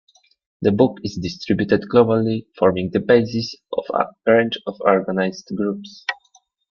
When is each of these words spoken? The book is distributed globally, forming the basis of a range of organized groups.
The 0.63 0.71
book 0.71 0.97
is 1.03 1.19
distributed 1.21 1.83
globally, 1.83 2.47
forming 2.57 2.89
the 2.89 2.99
basis 3.01 3.55
of 3.71 3.85
a 3.93 4.31
range 4.33 4.57
of 4.65 4.81
organized 4.83 5.51
groups. 5.55 6.07